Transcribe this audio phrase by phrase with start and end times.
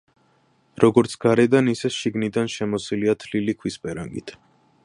[0.83, 4.39] როგორც გარედან, ისე შიგნიდან შემოსილია თლილი ქვის პერანგით.